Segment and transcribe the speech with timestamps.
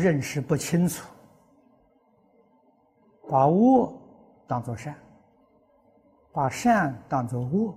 [0.00, 1.06] 认识不清楚，
[3.28, 3.92] 把恶
[4.46, 4.96] 当作善，
[6.32, 7.74] 把善当作恶，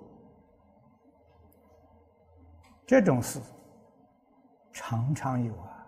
[2.86, 3.42] 这种事
[4.72, 5.88] 常常有啊，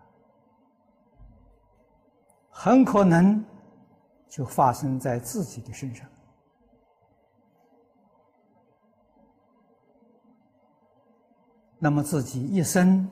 [2.50, 3.44] 很可能
[4.28, 6.08] 就发生在自己的身上。
[11.78, 13.10] 那么自己一生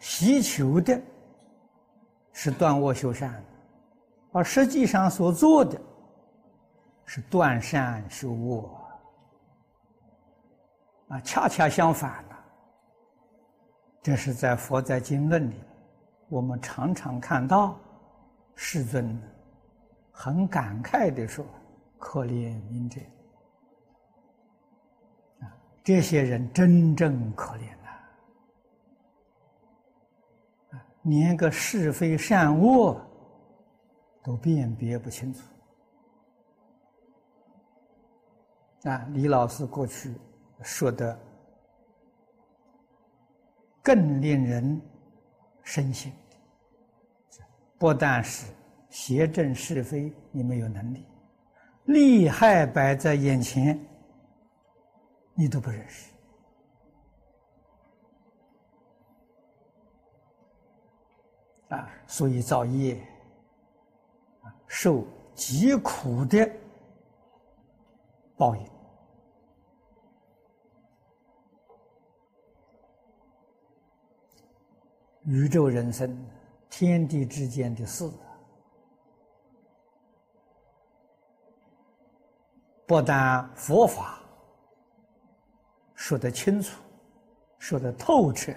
[0.00, 1.00] 祈，求的
[2.32, 3.42] 是断恶修善，
[4.32, 5.80] 而实际上所做的
[7.04, 8.70] 是断善修恶
[11.08, 12.30] 啊，恰恰相反了。
[14.02, 15.62] 这是在佛在经论里，
[16.28, 17.78] 我们常常看到
[18.54, 19.20] 世尊
[20.10, 21.44] 很感慨的说
[21.98, 22.98] ：“可怜悯者。”
[25.84, 27.68] 这些人真正可怜
[31.02, 33.00] 连个是非善恶
[34.22, 35.40] 都辨别不清楚。
[38.88, 40.14] 啊，李老师过去
[40.62, 41.18] 说的
[43.82, 44.80] 更令人
[45.62, 46.12] 深信，
[47.78, 48.46] 不但是
[48.88, 51.06] 邪正是非你没有能力，
[51.84, 53.78] 利害摆在眼前。
[55.34, 56.10] 你都不认识
[61.70, 63.00] 啊，所以造业，
[64.66, 65.04] 受
[65.34, 66.48] 极苦的
[68.36, 68.62] 报应。
[75.24, 76.16] 宇宙人生、
[76.68, 78.10] 天地之间的事，
[82.86, 84.18] 不但佛法。
[85.94, 86.82] 说得清楚，
[87.58, 88.52] 说得透彻。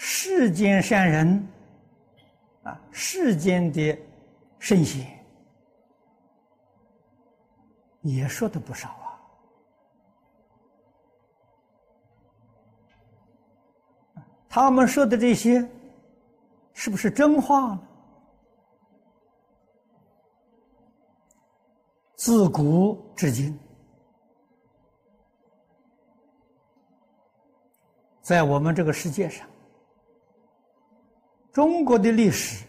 [0.00, 1.44] 世间善人，
[2.62, 3.98] 啊，世间的
[4.60, 5.04] 圣贤，
[8.02, 9.18] 也说的不少啊。
[14.48, 15.68] 他们说的这些，
[16.72, 17.80] 是不是真话呢？
[22.14, 23.58] 自古至今。
[28.22, 29.48] 在我们这个世界上，
[31.58, 32.64] 中国的历史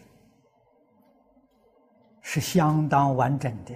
[2.21, 3.75] 是相当完整的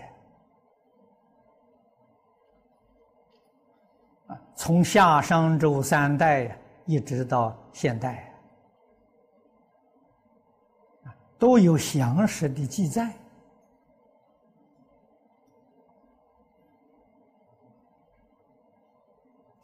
[4.26, 8.34] 啊，从夏商周三代一直到现代，
[11.38, 13.14] 都有详实的记载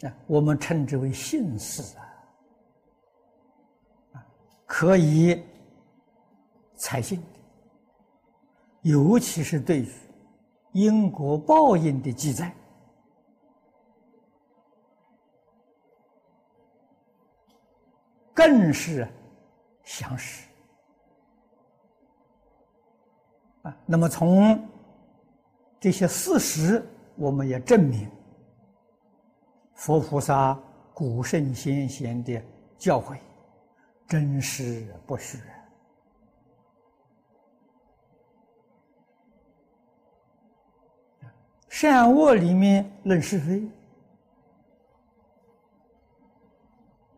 [0.03, 2.05] 啊，我们称之为姓氏啊。
[4.71, 5.43] 可以
[6.75, 7.25] 采信的，
[8.83, 9.89] 尤其是对于
[10.73, 12.55] 因果报应的记载，
[18.31, 19.07] 更是
[19.83, 20.47] 详实
[23.63, 23.75] 啊。
[23.87, 24.63] 那么从
[25.79, 28.07] 这些事实，我们也证明
[29.73, 30.57] 佛菩萨、
[30.93, 32.39] 古圣先贤的
[32.77, 33.17] 教诲。
[34.09, 35.37] 真实不虚，
[41.67, 43.69] 善恶里面论是非。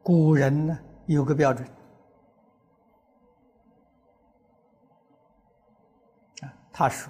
[0.03, 1.65] 古人呢有个标准
[6.41, 7.09] 啊，他说：“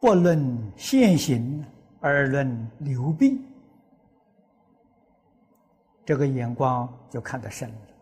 [0.00, 1.64] 不论现行，
[2.00, 3.40] 而论流弊。”
[6.04, 7.93] 这个眼光就看得深了。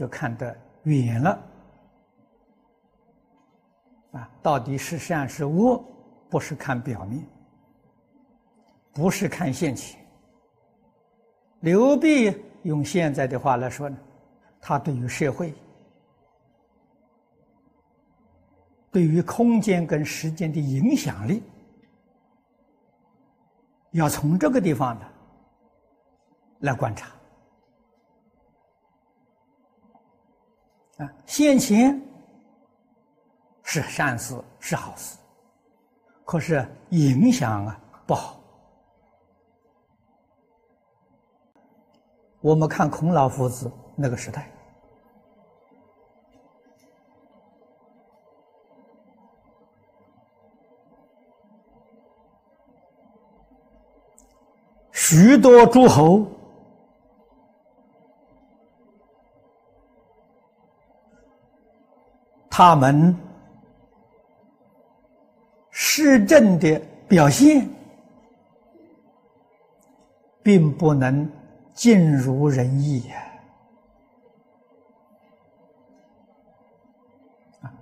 [0.00, 1.38] 就看得远了，
[4.12, 5.78] 啊，到底是善是恶，
[6.30, 7.22] 不是看表面，
[8.94, 10.00] 不是看现前。
[11.60, 13.98] 刘备用现在的话来说呢，
[14.58, 15.52] 他对于社会、
[18.90, 21.42] 对于空间跟时间的影响力，
[23.90, 25.06] 要从这个地方呢
[26.60, 27.19] 来观察。
[31.00, 31.98] 啊，先前
[33.62, 35.16] 是善事，是好事，
[36.26, 38.38] 可是影响啊不好。
[42.42, 44.50] 我们看孔老夫子那个时代，
[54.92, 56.26] 许多诸侯。
[62.60, 63.16] 他们
[65.70, 66.78] 施政的
[67.08, 67.66] 表现，
[70.42, 71.26] 并不能
[71.72, 73.16] 尽如人意呀。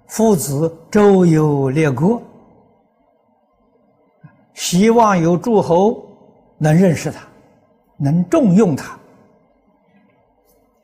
[0.07, 2.23] 父子周游列国，
[4.55, 6.09] 希望有诸侯
[6.57, 7.27] 能认识他，
[7.97, 8.97] 能重用他，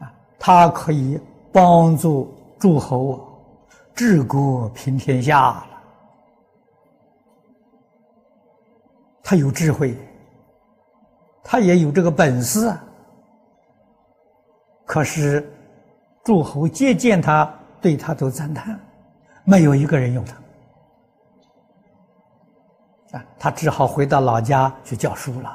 [0.00, 1.17] 啊，他可以
[1.52, 3.34] 帮助诸侯
[3.94, 5.67] 治国平天下了。
[9.23, 9.96] 他有智慧，
[11.43, 12.70] 他也有这个本事。
[14.85, 15.50] 可是
[16.23, 17.50] 诸侯接见他，
[17.81, 18.79] 对他都赞叹。
[19.44, 20.37] 没有一个人用他，
[23.19, 25.50] 啊，他只好回到老家去教书了。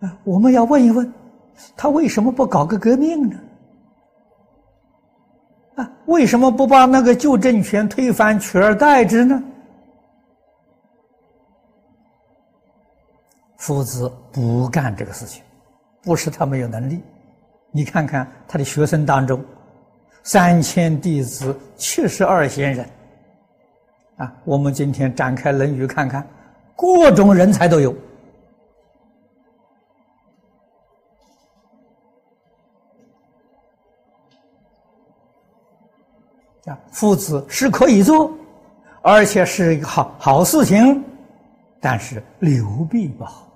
[0.00, 1.12] 啊，我们要问一问，
[1.76, 3.38] 他为什么不搞个革命呢？
[6.06, 9.42] 为什么不把那个旧政权推翻，取而代之呢？
[13.56, 15.42] 夫子不干这个事情，
[16.02, 17.00] 不是他没有能力。
[17.70, 19.44] 你看看他的学生当中。
[20.26, 22.88] 三千弟子，七十二贤人，
[24.16, 24.32] 啊！
[24.44, 26.26] 我们今天展开《论语》看看，
[26.74, 27.94] 各种人才都有。
[36.66, 38.32] 啊，夫子是可以做，
[39.02, 41.04] 而且是一个好好事情，
[41.80, 43.48] 但是刘备不好。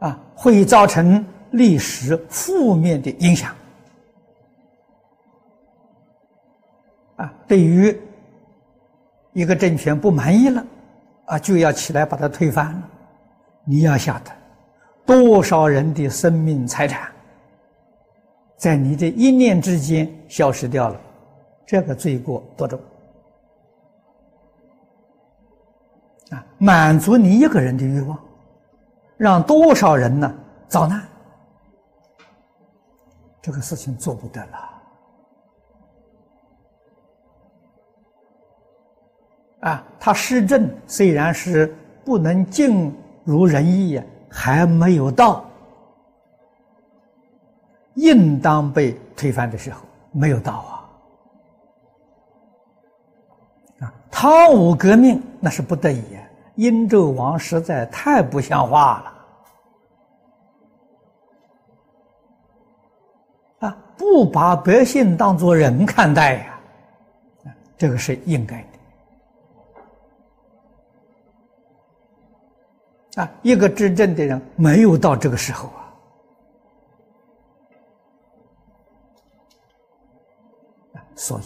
[0.00, 3.54] 啊，会造成历史负面的影响。
[7.16, 7.98] 啊，对于
[9.32, 10.66] 一个政权不满意了，
[11.26, 12.88] 啊，就要起来把它推翻了。
[13.64, 14.30] 你要晓得，
[15.06, 17.10] 多少人的生命财产，
[18.56, 21.00] 在你的一念之间消失掉了，
[21.64, 22.80] 这个罪过多重？
[26.30, 28.18] 啊，满足你一个人的欲望。
[29.16, 30.34] 让多少人呢
[30.68, 31.02] 遭难？
[33.40, 34.58] 这个事情做不得了。
[39.60, 41.74] 啊，他施政虽然是
[42.04, 42.94] 不能尽
[43.24, 44.04] 如人意呀，
[44.36, 45.42] 还没有到
[47.94, 49.80] 应当被推翻的时候，
[50.12, 50.72] 没有到啊。
[53.80, 56.04] 啊，汤武革命那是不得已。
[56.56, 59.02] 殷纣王实在太不像话
[63.60, 66.58] 了，啊，不把百姓当作人看待呀，
[67.76, 68.75] 这个是应该的，
[73.16, 75.68] 啊，一个执政的人没有到这个时候
[80.94, 81.44] 啊，所以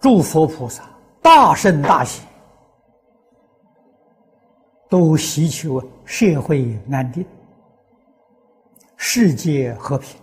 [0.00, 0.82] 诸佛菩萨。
[1.20, 2.22] 大圣大喜
[4.88, 7.26] 都希求社会安定、
[8.96, 10.18] 世界和平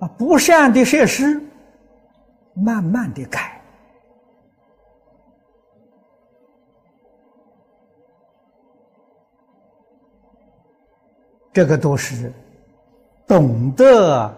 [0.00, 0.08] 啊！
[0.18, 1.40] 不善的设施，
[2.54, 3.60] 慢慢的改，
[11.52, 12.32] 这个都是
[13.26, 14.34] 懂得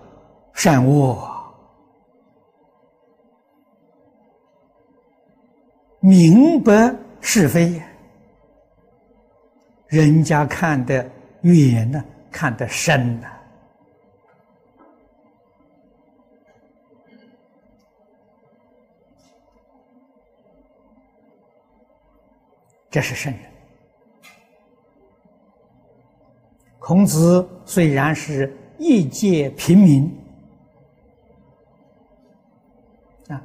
[0.52, 1.30] 善恶。
[6.00, 7.82] 明白是非，
[9.86, 11.08] 人家看得
[11.40, 13.28] 远呢，看得深呢，
[22.94, 23.42] 这是圣人。
[26.78, 30.16] 孔子虽然是异界平民，
[33.26, 33.42] 啊，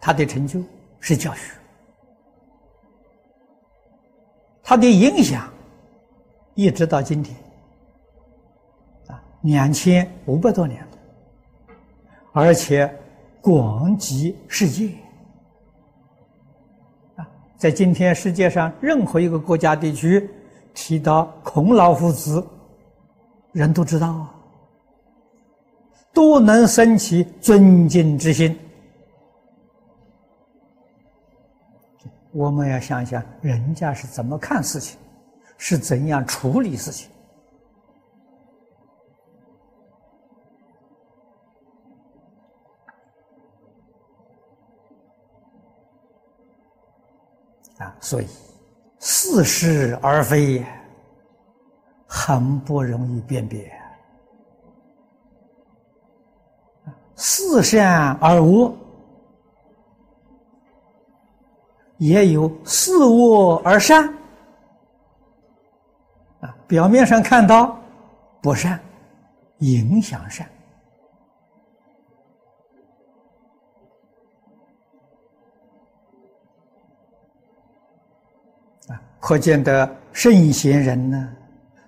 [0.00, 0.60] 他的成就
[0.98, 1.52] 是教学。
[4.64, 5.48] 他的影响
[6.54, 7.36] 一直到今天
[9.06, 10.88] 啊，两千五百多年了，
[12.32, 12.92] 而且
[13.40, 14.90] 广及世界，
[17.62, 20.28] 在今天世界上任何一个国家地区
[20.74, 22.44] 提到孔老夫子，
[23.52, 24.34] 人都知道啊，
[26.12, 28.58] 都能升起尊敬之心。
[32.32, 34.98] 我们要想想，人家是怎么看事情，
[35.56, 37.11] 是怎样处理事情。
[48.02, 48.26] 所以
[48.98, 50.66] 似是而非，
[52.04, 53.72] 很不容易辨别。
[57.14, 58.74] 似善而恶，
[61.98, 64.12] 也有似恶而善。
[66.40, 67.78] 啊，表面上看到
[68.40, 68.80] 不善，
[69.58, 70.44] 影响善。
[79.22, 81.32] 可见的圣贤人呢，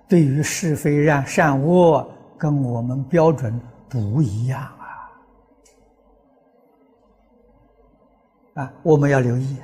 [0.09, 4.87] 对于是非善善恶，跟我们标准不一样啊。
[8.63, 9.59] 啊，我们要留意。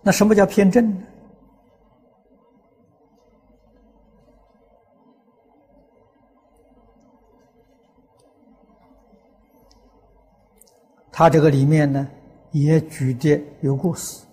[0.00, 1.02] 那什么叫偏正呢？
[11.10, 12.08] 他这个里面呢，
[12.52, 14.24] 也举的有故事。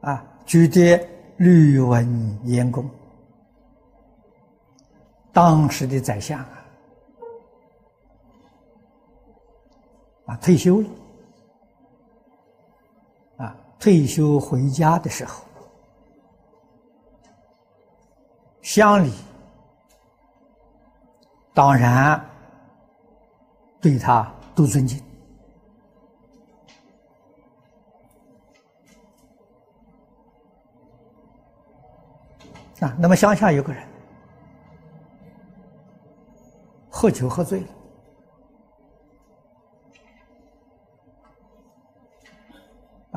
[0.00, 1.00] 啊，举的
[1.36, 2.88] 吕文言公。
[5.32, 6.66] 当时的宰相啊，
[10.26, 10.88] 啊退休了，
[13.36, 15.44] 啊退休回家的时候，
[18.60, 19.12] 乡里
[21.60, 22.18] 当然
[23.82, 24.98] 对他都尊敬
[32.80, 32.96] 啊。
[32.98, 33.86] 那么乡下有个人。
[36.88, 37.68] 喝酒喝醉了，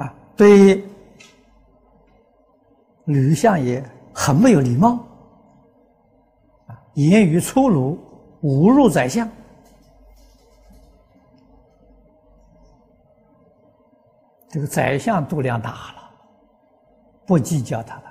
[0.04, 0.86] 啊，对
[3.06, 3.82] 吕相爷
[4.14, 5.00] 很没有礼貌，
[6.96, 7.98] 言语粗鲁，
[8.44, 9.28] 侮辱宰相。
[14.50, 16.12] 这个宰相度量大了，
[17.26, 18.04] 不计较他了，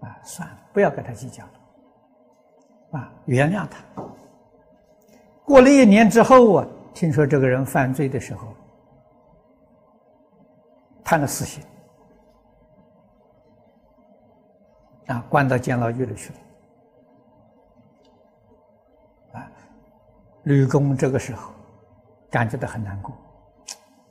[0.00, 3.82] 啊，算了，不要跟他计较了，啊，原谅他。
[5.46, 8.54] 过了一年之后啊，听说这个人犯罪的时候，
[11.02, 11.64] 判了死刑，
[15.06, 16.38] 啊，关到监牢狱里去了。
[20.48, 21.52] 吕公这个时候
[22.30, 23.14] 感觉到很难过，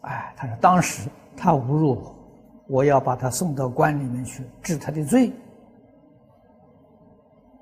[0.01, 2.15] 哎，他说当时他侮辱我，
[2.67, 5.33] 我要把他送到关里面去治他的罪，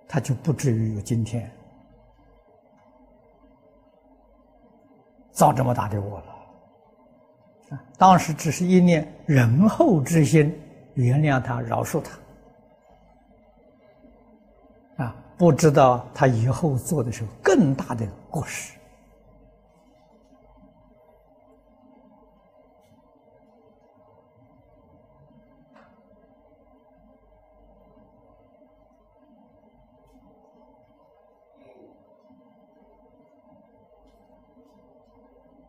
[0.09, 1.49] 他就不至于有今天。
[5.31, 10.53] 造这么大的恶了，当时只是一念仁厚之心，
[10.95, 12.11] 原谅他，饶恕他，
[15.37, 18.73] 不知道他以后做的时候更大的过失。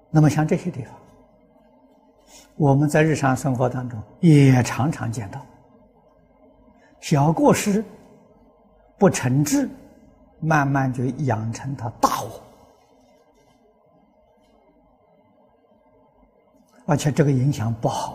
[0.09, 0.95] 那么像这些地方，
[2.57, 5.45] 我们在日常生活当中也常常见到，
[7.01, 7.85] 小过失
[8.99, 9.69] 不惩治，
[10.41, 12.43] 慢慢就养成他大我，
[16.87, 18.15] 而且这个影响不好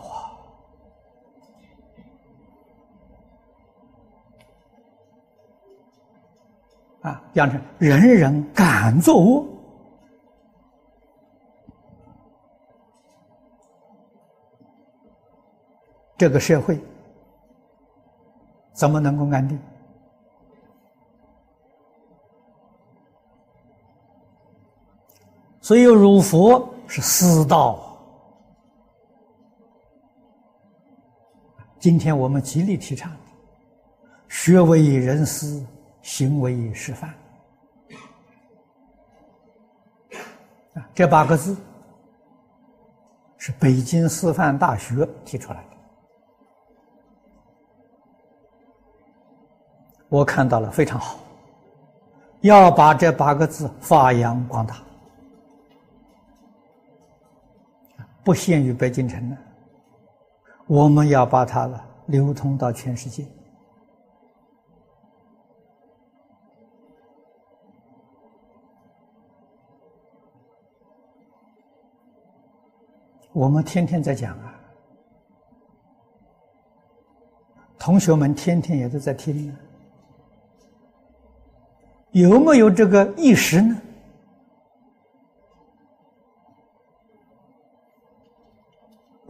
[7.02, 7.10] 啊！
[7.12, 9.46] 啊，养成人人敢作恶。
[16.18, 16.80] 这个社会
[18.74, 19.60] 怎么能够安定？
[25.72, 27.98] 所以儒佛是私道。
[31.80, 33.10] 今天我们极力提倡
[34.28, 35.66] “学为人师，
[36.02, 37.10] 行为示范”
[40.76, 41.56] 啊，这八个字
[43.38, 45.70] 是北京师范大学提出来的。
[50.10, 51.18] 我看到了，非常好。
[52.42, 54.76] 要把这八个字发扬光大，
[58.24, 59.38] 不限于北京城了。
[60.68, 63.26] 我们要把它了流通到全世界。
[73.34, 74.54] 我们天天在讲啊，
[77.80, 79.58] 同学们天天也都在听呢。
[82.12, 83.82] 有没有这个意识呢？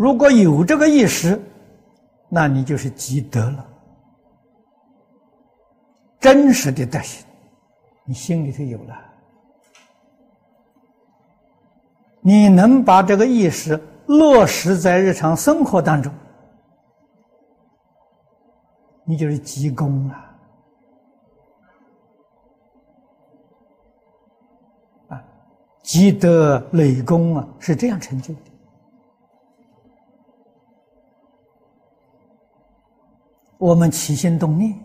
[0.02, 1.40] 如果有这个意识，
[2.28, 3.70] 那你就是积德了，
[6.20, 7.24] 真实的德行，
[8.06, 8.96] 你心里头有了，
[12.20, 16.12] 你能把这个意识落实在日常生活当中，
[19.04, 20.16] 你就是积功了。
[25.84, 28.51] 积德累功啊，是这样成就的。
[33.62, 34.76] 我们起心动念，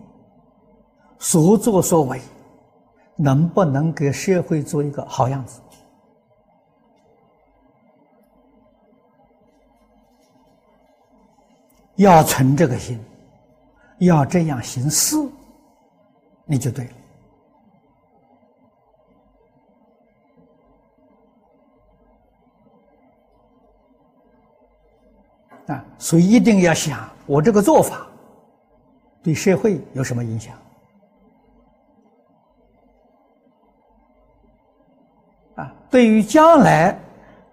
[1.18, 2.20] 所作所为，
[3.16, 5.62] 能不能给社会做一个好样子？
[11.94, 13.02] 要存这个心，
[14.00, 15.16] 要这样行事，
[16.44, 16.84] 你就对
[25.64, 25.74] 了。
[25.74, 28.06] 啊，所以一定要想，我这个做法
[29.26, 30.56] 对社会有什么影响？
[35.56, 36.96] 啊，对于将来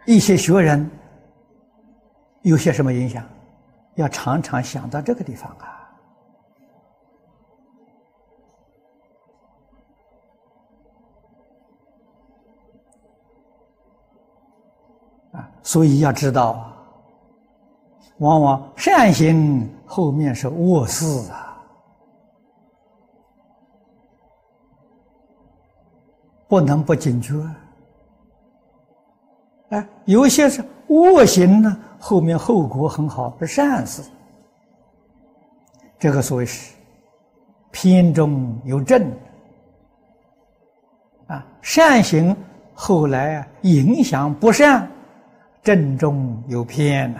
[0.05, 0.87] 一些学人
[2.43, 3.27] 有些什么影响？
[3.95, 5.89] 要常常想到这个地方啊！
[15.31, 16.69] 啊，所以要知道。
[18.19, 21.52] 往往善行后面是恶事啊，
[26.53, 27.33] 不能不警觉。
[29.69, 34.03] 哎，有些是恶行呢，后面后果很好，是善事。
[35.97, 36.75] 这个所谓是
[37.71, 39.11] 偏中有正
[41.25, 42.37] 啊，善行
[42.75, 44.87] 后来啊影响不善，
[45.63, 47.19] 正中有偏呐。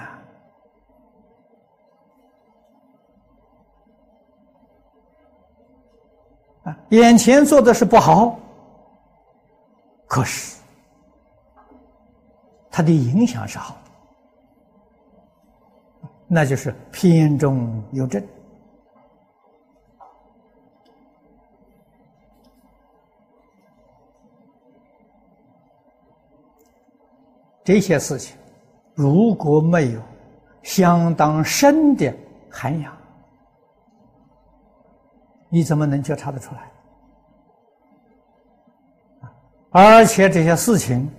[6.65, 8.38] 啊，眼前做的是不好，
[10.13, 10.62] 可是
[12.69, 13.91] 它的影响是好的，
[16.28, 18.23] 那就是偏中有正。
[27.63, 28.38] 这些事情
[28.93, 30.02] 如果没有
[30.62, 32.13] 相当深的
[32.52, 32.95] 涵养，
[35.49, 36.71] 你怎么能觉察得出来？
[39.73, 41.09] 而且这些事情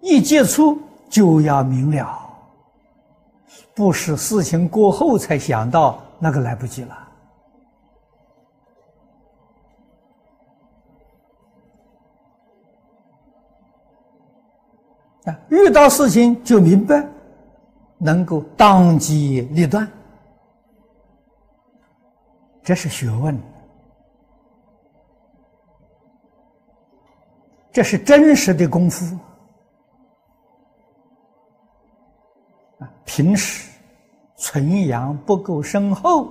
[0.00, 2.18] 一接触就要明了，
[3.74, 7.04] 不是事情过后才想到，那个来不及了。
[15.50, 17.06] 遇到事情就明白，
[17.98, 19.86] 能够当机立断。
[22.62, 23.38] 这是学问，
[27.78, 29.16] 这是真实的功夫
[32.80, 32.90] 啊！
[33.04, 33.70] 平时
[34.34, 36.28] 存阳不够深厚，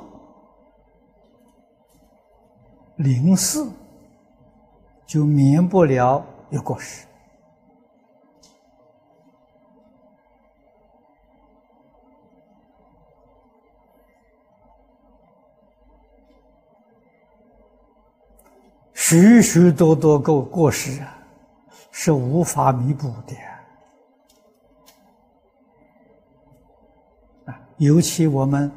[2.97, 3.65] 临事
[5.05, 7.07] 就免不了有过失。
[18.93, 21.16] 许许多多个过失啊，
[21.99, 23.35] 是无法弥补的
[27.51, 27.59] 啊！
[27.77, 28.71] 尤其我们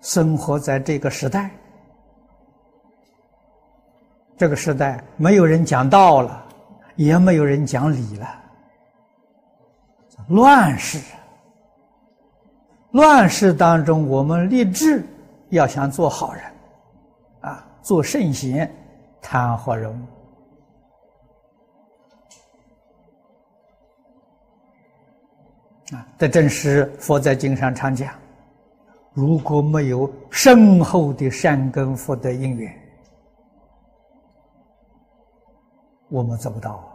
[0.00, 1.52] 生活在这个时代，
[4.36, 6.44] 这个时代没有人讲道了，
[6.96, 8.26] 也没有人讲理了，
[10.26, 11.00] 乱世。
[12.90, 15.06] 乱世当中，我们立志
[15.50, 16.42] 要想做好人，
[17.42, 18.68] 啊，做圣贤。
[19.22, 20.06] 谈何容易
[26.18, 28.12] 这正是佛在经上常讲：
[29.12, 32.72] 如果没有深厚的善根福德因缘，
[36.08, 36.94] 我们做不到。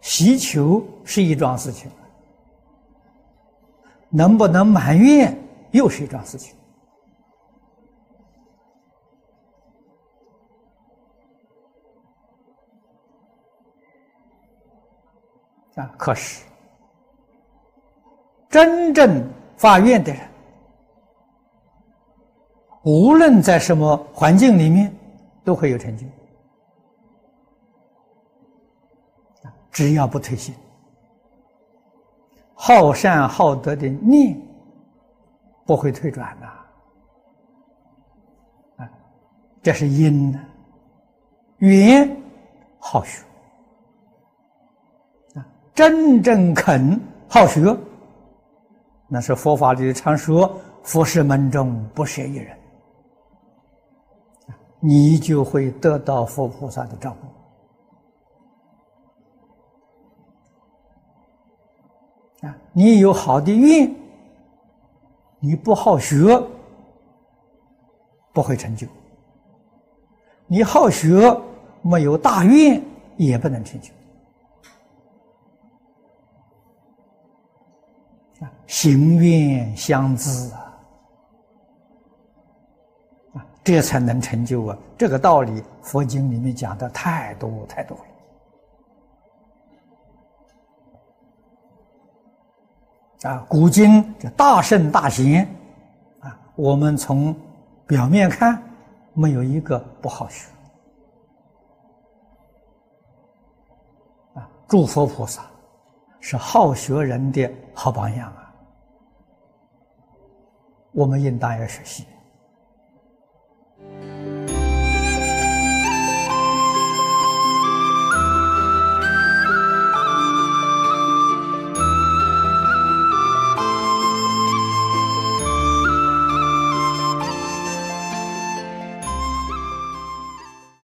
[0.00, 1.90] 祈求是一桩事情，
[4.08, 5.36] 能不能埋怨？
[5.70, 6.54] 又是一桩事情
[15.76, 15.94] 啊！
[15.96, 16.44] 可是
[18.48, 19.24] 真正
[19.56, 20.28] 发愿的人，
[22.82, 24.92] 无论在什么环境里面，
[25.44, 26.04] 都会有成就。
[29.70, 30.54] 只要不退心，
[32.54, 34.36] 好善好德的念
[35.64, 36.46] 不会退转的，
[38.84, 38.90] 啊，
[39.62, 40.44] 这是因呢。
[41.58, 42.16] 缘
[42.78, 43.24] 好学，
[45.80, 47.74] 真正肯好学，
[49.08, 52.54] 那是佛法里常说“佛是门中不舍一人”，
[54.78, 57.16] 你就会得到佛菩萨的照
[62.42, 62.46] 顾。
[62.46, 63.90] 啊，你有好的愿，
[65.38, 66.38] 你不好学，
[68.34, 68.86] 不会成就；
[70.46, 71.34] 你好学，
[71.80, 72.82] 没有大愿，
[73.16, 73.90] 也不能成就。
[78.66, 80.30] 行愿相知
[83.34, 84.78] 啊，这才能成就啊！
[84.96, 88.04] 这个道理，佛经里面讲的太多太多了。
[93.30, 95.46] 啊，古今这大圣大贤，
[96.20, 97.36] 啊，我们从
[97.86, 98.62] 表面看，
[99.12, 100.48] 没有一个不好学。
[104.34, 105.42] 啊，诸佛菩萨
[106.20, 108.54] 是好学人的好榜样啊，
[110.92, 112.06] 我们应当要学习。